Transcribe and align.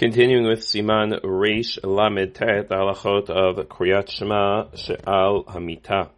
Continuing 0.00 0.46
with 0.46 0.60
Siman 0.60 1.20
Reish 1.20 1.78
Lamed 1.84 2.34
Tet, 2.34 2.70
Alachot 2.70 3.28
of 3.28 3.56
Kriyat 3.68 4.08
Shema 4.08 4.74
She'al 4.74 5.44
Hamita. 5.44 6.08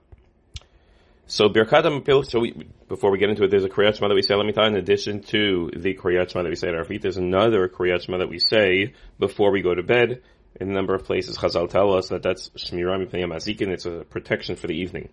So 1.27 1.49
Birkat 1.49 2.31
so 2.31 2.39
we, 2.39 2.69
before 2.87 3.11
we 3.11 3.19
get 3.19 3.31
into 3.31 3.43
it, 3.43 3.51
there's 3.51 3.65
a 3.65 3.69
Kriyat 3.69 3.97
Shema 3.97 4.07
that 4.07 4.15
we 4.15 4.23
say 4.23 4.37
Lamita 4.37 4.65
in 4.69 4.77
addition 4.77 5.25
to 5.25 5.73
the 5.77 5.95
Kriyat 5.95 6.31
Shema 6.31 6.45
that 6.45 6.51
we 6.51 6.55
say 6.55 6.69
at 6.69 6.77
our 6.77 6.85
feet. 6.85 7.03
There's 7.03 7.17
another 7.17 7.69
Kriyat 7.69 8.03
Shema 8.03 8.19
that 8.19 8.29
we 8.29 8.39
say 8.39 8.95
before 9.19 9.51
we 9.51 9.63
go 9.63 9.75
to 9.75 9.83
bed. 9.83 10.23
In 10.61 10.71
a 10.71 10.73
number 10.73 10.95
of 10.95 11.05
places, 11.05 11.37
Chazal 11.37 11.69
tell 11.69 11.93
us 11.93 12.11
that 12.11 12.23
that's 12.23 12.51
Shmirah 12.51 13.05
Mipnei 13.05 13.25
Mazikin, 13.25 13.73
it's 13.73 13.87
a 13.87 14.05
protection 14.09 14.55
for 14.55 14.69
the 14.69 14.75
evening. 14.75 15.09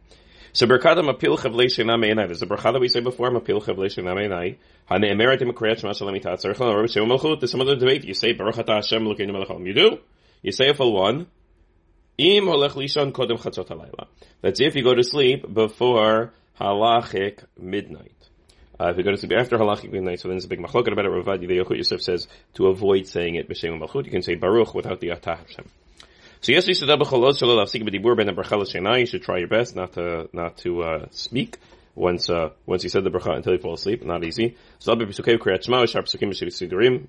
So 0.52 0.66
berkada 0.66 1.04
mapil 1.04 1.38
chavlei 1.38 1.66
shena 1.66 1.96
meinai. 1.96 2.26
There's 2.28 2.42
a 2.42 2.48
bracha 2.48 2.74
that 2.74 2.80
we 2.80 2.88
say 2.88 3.02
before 3.02 3.30
mapil 3.30 3.64
chavlei 3.64 3.86
shena 3.86 4.16
meinai. 4.16 4.58
Hane 4.86 5.04
emeret 5.04 5.42
im 5.42 5.52
kriyat 5.52 5.80
shema 5.80 5.94
shalom 5.94 6.16
itat 6.16 6.44
tzarich 6.44 6.60
lan 6.60 6.76
rabbi 6.76 6.88
shem 6.88 7.06
malchut. 7.06 7.40
There's 7.40 7.52
some 7.52 7.62
other 7.62 7.76
debate. 7.76 8.04
You 8.04 8.14
say 8.16 8.34
baruch 8.34 8.56
Hashem 8.56 9.04
lokeinu 9.04 9.32
melech 9.32 9.50
You 9.66 9.74
do. 9.74 10.00
You 10.42 10.52
say 10.52 10.70
a 10.70 10.74
full 10.74 10.94
one. 10.94 11.28
Im 12.18 12.46
holech 12.46 12.72
lishon 12.72 13.12
kodem 13.12 13.40
chatzot 13.40 13.68
halayla. 13.68 14.08
That's 14.42 14.60
if 14.60 14.76
you 14.76 14.84
go 14.84 14.96
to 14.96 15.04
sleep 15.04 15.54
before 15.54 16.34
halachic 16.60 17.44
midnight. 17.58 18.16
Uh, 18.80 18.90
if 18.90 18.98
you 18.98 19.04
go 19.04 19.12
to 19.12 19.18
sleep 19.18 19.34
after 19.38 19.58
halachic 19.58 19.92
midnight, 19.92 20.20
so 20.20 20.30
then 20.30 20.36
there's 20.36 20.46
a 20.46 20.48
big 20.48 20.60
machloket 20.60 20.94
about 20.94 21.06
it. 21.06 21.12
Ravad 21.12 21.78
Yosef 21.78 22.02
says 22.02 22.28
to 22.56 22.68
avoid 22.68 23.08
saying 23.08 23.36
it 23.36 23.48
b'shem 23.48 23.80
malchut. 23.80 24.06
You 24.06 24.12
can 24.12 24.24
say 24.24 24.36
baruch 24.36 24.74
without 24.74 25.00
the 25.00 25.10
atah 25.10 25.38
Hashem. 25.38 25.66
So 26.42 26.54
yes, 26.54 26.68
you 26.68 26.74
should 26.74 26.90
You 26.90 29.06
should 29.06 29.24
try 29.24 29.38
your 29.40 29.48
best 29.48 29.76
not 29.76 29.94
to 29.94 30.30
not 30.32 30.58
to 30.60 30.84
uh, 30.84 31.08
speak 31.12 31.58
once 31.96 32.30
uh, 32.30 32.52
once 32.66 32.84
you 32.84 32.90
said 32.90 33.04
the 33.04 33.10
bracha 33.10 33.36
until 33.36 33.54
you 33.54 33.60
fall 33.60 33.74
asleep. 33.74 34.06
Not 34.06 34.24
easy. 34.24 34.56
So 34.80 34.94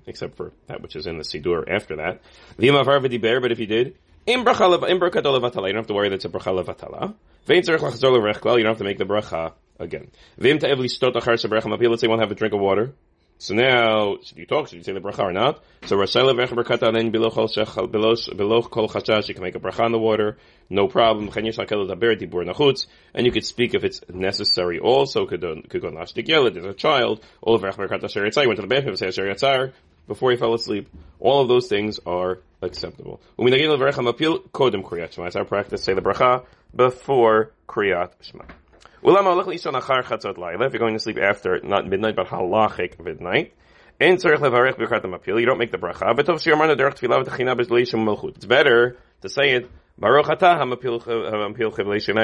except 0.05 0.35
for 0.35 0.51
that 0.67 0.81
which 0.81 0.97
is 0.97 1.07
in 1.07 1.17
the 1.17 1.23
sidur 1.23 1.63
after 1.69 1.95
that. 1.95 2.21
But 2.57 3.51
if 3.51 3.59
you 3.59 3.67
did. 3.67 3.95
In 4.27 4.43
bracha 4.43 4.89
in 4.89 4.99
bracha 4.99 5.15
you 5.15 5.21
don't 5.21 5.75
have 5.75 5.87
to 5.87 5.93
worry 5.93 6.09
that's 6.09 6.25
a 6.25 6.29
bracha 6.29 6.63
levatala. 6.63 7.13
You 7.47 7.61
don't 7.61 8.65
have 8.65 8.77
to 8.77 8.83
make 8.83 8.97
the 8.97 9.05
bracha 9.05 9.53
again. 9.79 10.11
Let's 10.37 12.01
say 12.01 12.07
one 12.07 12.19
have 12.19 12.31
a 12.31 12.35
drink 12.35 12.53
of 12.53 12.59
water. 12.59 12.93
So 13.41 13.55
now, 13.55 14.17
should 14.21 14.37
you 14.37 14.45
talk? 14.45 14.67
Should 14.67 14.77
you 14.77 14.83
say 14.83 14.91
the 14.93 14.99
bracha 14.99 15.17
or 15.17 15.33
not? 15.33 15.63
So 15.87 15.95
Rashaila 15.95 16.35
v'echa 16.35 16.53
berkata 16.63 16.93
then 16.93 17.09
below 17.09 17.31
kol 17.31 17.47
chashash, 18.87 19.29
you 19.29 19.33
can 19.33 19.41
make 19.41 19.55
a 19.55 19.59
bracha 19.59 19.83
on 19.83 19.91
the 19.91 19.97
water, 19.97 20.37
no 20.69 20.87
problem. 20.87 21.27
And 21.35 23.25
you 23.25 23.31
could 23.31 23.43
speak 23.43 23.73
if 23.73 23.83
it's 23.83 24.01
necessary. 24.13 24.77
Also, 24.77 25.25
could 25.25 25.41
go 25.41 25.55
nashtik 25.55 26.27
yelad. 26.27 26.53
There's 26.53 26.67
a 26.67 26.73
child. 26.75 27.25
All 27.41 27.55
of 27.55 27.63
berkata 27.63 28.03
sheritzai 28.03 28.45
went 28.45 28.57
to 28.57 28.61
the 28.61 28.67
bathroom. 28.67 28.95
Say 28.95 29.07
sheritzar 29.07 29.73
before 30.07 30.29
he 30.29 30.37
fell 30.37 30.53
asleep. 30.53 30.87
All 31.19 31.41
of 31.41 31.47
those 31.47 31.67
things 31.67 31.99
are 32.05 32.41
acceptable. 32.61 33.21
It's 33.39 35.35
our 35.35 35.45
practice. 35.45 35.83
Say 35.83 35.95
the 35.95 36.01
bracha 36.03 36.45
before 36.75 37.53
kriyat 37.67 38.11
shema. 38.21 38.43
If 39.03 40.73
you're 40.73 40.79
going 40.79 40.93
to 40.93 40.99
sleep 40.99 41.17
after, 41.17 41.59
not 41.63 41.87
midnight, 41.87 42.15
but 42.15 42.27
halachic 42.27 43.03
midnight, 43.03 43.53
you 43.99 44.15
don't 44.15 45.57
make 45.57 45.71
the 45.71 45.77
bracha. 45.77 46.17
It's 48.35 48.45
better 48.45 48.97
to 49.21 49.29
say 49.29 49.51
it 49.51 49.69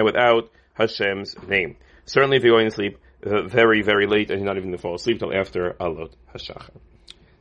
without 0.03 0.49
Hashem's 0.77 1.35
name. 1.47 1.75
Certainly 2.05 2.37
if 2.37 2.43
you're 2.43 2.53
going 2.53 2.69
to 2.69 2.71
sleep 2.71 2.99
uh, 3.25 3.43
very, 3.43 3.81
very 3.81 4.05
late 4.05 4.29
and 4.29 4.39
you're 4.39 4.47
not 4.47 4.57
even 4.57 4.71
to 4.71 4.77
fall 4.77 4.95
asleep 4.95 5.19
till 5.19 5.33
after 5.35 5.73
Alot 5.79 6.13
Hashachar. 6.33 6.69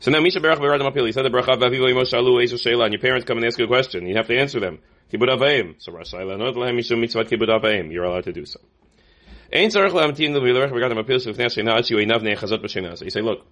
So 0.00 0.10
now 0.10 0.20
Misha 0.20 0.40
Berach 0.40 0.58
Berad 0.58 0.80
Mapil, 0.80 1.06
he 1.06 1.12
said 1.12 1.24
the 1.24 1.30
bracha 1.30 1.58
Vavivo 1.58 1.90
Yimoshalu 1.90 2.42
Eisha 2.42 2.58
Sheila, 2.60 2.84
and 2.84 2.92
your 2.92 3.00
parents 3.00 3.26
come 3.26 3.38
and 3.38 3.46
ask 3.46 3.58
you 3.58 3.64
a 3.64 3.68
question, 3.68 4.06
you 4.06 4.16
have 4.16 4.26
to 4.26 4.36
answer 4.38 4.60
them. 4.60 4.78
Kibud 5.12 5.28
Avayim. 5.28 5.74
So 5.78 5.92
Hashanah, 5.92 6.38
not 6.38 6.54
Lehem 6.54 6.76
Mishum 6.76 7.02
Mitzvat 7.04 7.28
Kibud 7.30 7.48
Avayim. 7.48 7.92
You're 7.92 8.04
allowed 8.04 8.24
to 8.24 8.32
do. 8.32 8.44
So 8.44 8.60
you 13.04 13.10
say, 13.10 13.22
look, 13.22 13.46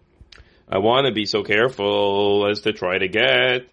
I 0.68 0.78
want 0.78 1.06
to 1.06 1.12
be 1.12 1.26
so 1.26 1.42
careful 1.42 2.48
as 2.50 2.62
to 2.62 2.72
try 2.72 2.98
to 2.98 3.08
get, 3.08 3.68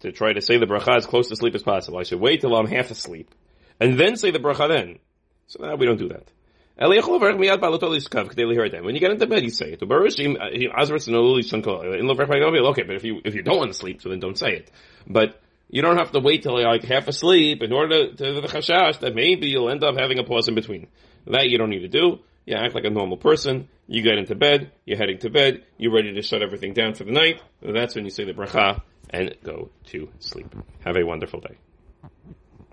to 0.00 0.12
try 0.12 0.32
to 0.32 0.40
say 0.40 0.58
the 0.58 0.66
bracha 0.66 0.96
as 0.96 1.06
close 1.06 1.28
to 1.28 1.36
sleep 1.36 1.54
as 1.54 1.62
possible. 1.62 1.98
I 1.98 2.04
should 2.04 2.20
wait 2.20 2.40
till 2.40 2.54
I'm 2.54 2.66
half 2.66 2.90
asleep, 2.90 3.34
and 3.80 3.98
then 3.98 4.16
say 4.16 4.30
the 4.30 4.38
bracha 4.38 4.68
then. 4.68 4.98
So 5.46 5.64
now 5.64 5.76
we 5.76 5.86
don't 5.86 5.98
do 5.98 6.08
that. 6.08 6.30
When 6.76 6.92
you 6.92 7.02
get 9.00 9.12
into 9.12 9.26
bed, 9.26 9.44
you 9.44 9.50
say 9.50 9.72
it. 9.72 9.82
Uh, 9.82 9.86
okay, 12.70 12.82
but 12.82 12.96
if 12.96 13.04
you 13.04 13.20
if 13.24 13.34
you 13.34 13.42
don't 13.42 13.58
want 13.58 13.70
to 13.70 13.78
sleep, 13.78 14.02
so 14.02 14.08
then 14.08 14.18
don't 14.18 14.36
say 14.36 14.56
it. 14.56 14.72
But 15.06 15.40
you 15.70 15.82
don't 15.82 15.98
have 15.98 16.10
to 16.12 16.20
wait 16.20 16.42
till 16.42 16.58
you're 16.58 16.68
like 16.68 16.84
half 16.84 17.08
asleep 17.08 17.62
in 17.62 17.72
order 17.72 18.08
to, 18.08 18.16
to 18.16 18.40
the 18.40 18.48
chashash 18.48 19.00
that 19.00 19.14
maybe 19.14 19.48
you'll 19.48 19.70
end 19.70 19.84
up 19.84 19.96
having 19.98 20.18
a 20.18 20.24
pause 20.24 20.48
in 20.48 20.54
between. 20.54 20.88
That 21.26 21.48
you 21.48 21.58
don't 21.58 21.70
need 21.70 21.80
to 21.80 21.88
do. 21.88 22.20
You 22.46 22.56
act 22.56 22.74
like 22.74 22.84
a 22.84 22.90
normal 22.90 23.16
person. 23.16 23.68
You 23.86 24.02
get 24.02 24.18
into 24.18 24.34
bed. 24.34 24.72
You're 24.84 24.98
heading 24.98 25.18
to 25.18 25.30
bed. 25.30 25.64
You're 25.78 25.92
ready 25.92 26.12
to 26.14 26.22
shut 26.22 26.42
everything 26.42 26.74
down 26.74 26.94
for 26.94 27.04
the 27.04 27.12
night. 27.12 27.40
That's 27.62 27.94
when 27.94 28.04
you 28.04 28.10
say 28.10 28.24
the 28.24 28.32
bracha 28.32 28.82
and 29.10 29.34
go 29.42 29.70
to 29.86 30.08
sleep. 30.18 30.54
Have 30.84 30.96
a 30.96 31.04
wonderful 31.04 31.40
day. 31.40 31.56